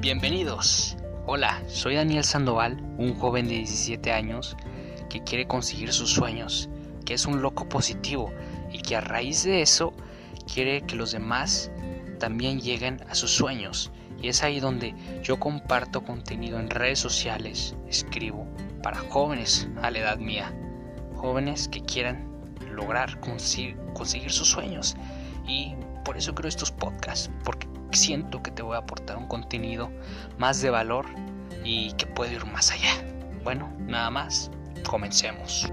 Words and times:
Bienvenidos. 0.00 0.96
Hola, 1.26 1.62
soy 1.68 1.96
Daniel 1.96 2.24
Sandoval, 2.24 2.80
un 2.96 3.14
joven 3.16 3.46
de 3.48 3.56
17 3.56 4.10
años 4.12 4.56
que 5.10 5.22
quiere 5.22 5.46
conseguir 5.46 5.92
sus 5.92 6.10
sueños, 6.10 6.70
que 7.04 7.12
es 7.12 7.26
un 7.26 7.42
loco 7.42 7.68
positivo 7.68 8.32
y 8.72 8.80
que 8.80 8.96
a 8.96 9.02
raíz 9.02 9.44
de 9.44 9.60
eso 9.60 9.92
quiere 10.50 10.80
que 10.86 10.96
los 10.96 11.12
demás 11.12 11.70
también 12.18 12.62
lleguen 12.62 13.04
a 13.10 13.14
sus 13.14 13.30
sueños. 13.30 13.92
Y 14.22 14.28
es 14.28 14.42
ahí 14.42 14.58
donde 14.58 14.94
yo 15.22 15.38
comparto 15.38 16.02
contenido 16.02 16.58
en 16.58 16.70
redes 16.70 16.98
sociales, 16.98 17.76
escribo 17.86 18.46
para 18.82 18.96
jóvenes 18.96 19.68
a 19.82 19.90
la 19.90 19.98
edad 19.98 20.16
mía, 20.16 20.50
jóvenes 21.14 21.68
que 21.68 21.82
quieran 21.82 22.26
lograr 22.72 23.20
conseguir, 23.20 24.32
sus 24.32 24.48
sueños. 24.48 24.96
Y 25.46 25.74
por 26.06 26.16
eso 26.16 26.34
creo 26.34 26.48
estos 26.48 26.72
podcasts, 26.72 27.30
porque 27.44 27.69
siento 27.96 28.42
que 28.42 28.50
te 28.50 28.62
voy 28.62 28.76
a 28.76 28.80
aportar 28.80 29.16
un 29.16 29.26
contenido 29.26 29.90
más 30.38 30.60
de 30.60 30.70
valor 30.70 31.06
y 31.64 31.92
que 31.92 32.06
puede 32.06 32.34
ir 32.34 32.46
más 32.46 32.72
allá. 32.72 32.92
Bueno, 33.44 33.72
nada 33.86 34.10
más, 34.10 34.50
comencemos. 34.88 35.70